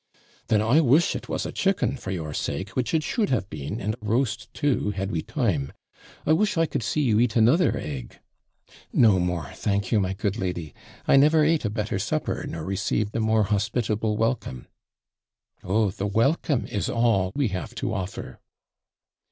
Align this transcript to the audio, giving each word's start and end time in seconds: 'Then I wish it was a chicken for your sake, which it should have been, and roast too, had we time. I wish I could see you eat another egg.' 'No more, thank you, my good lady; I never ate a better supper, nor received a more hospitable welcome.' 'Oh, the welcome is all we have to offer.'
'Then 0.47 0.63
I 0.63 0.79
wish 0.81 1.15
it 1.15 1.29
was 1.29 1.45
a 1.45 1.51
chicken 1.51 1.95
for 1.95 2.09
your 2.09 2.33
sake, 2.33 2.69
which 2.71 2.91
it 2.91 3.03
should 3.03 3.29
have 3.29 3.47
been, 3.51 3.79
and 3.79 3.95
roast 4.01 4.51
too, 4.51 4.89
had 4.89 5.11
we 5.11 5.21
time. 5.21 5.73
I 6.25 6.33
wish 6.33 6.57
I 6.57 6.65
could 6.65 6.81
see 6.81 7.01
you 7.01 7.19
eat 7.19 7.35
another 7.35 7.77
egg.' 7.77 8.17
'No 8.91 9.19
more, 9.19 9.51
thank 9.53 9.91
you, 9.91 9.99
my 9.99 10.13
good 10.13 10.37
lady; 10.39 10.73
I 11.07 11.17
never 11.17 11.45
ate 11.45 11.65
a 11.65 11.69
better 11.69 11.99
supper, 11.99 12.47
nor 12.49 12.65
received 12.65 13.15
a 13.15 13.19
more 13.19 13.43
hospitable 13.43 14.17
welcome.' 14.17 14.65
'Oh, 15.63 15.91
the 15.91 16.07
welcome 16.07 16.65
is 16.65 16.89
all 16.89 17.31
we 17.35 17.49
have 17.49 17.75
to 17.75 17.93
offer.' 17.93 18.39